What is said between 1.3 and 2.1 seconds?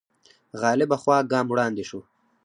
ګام وړاندې شو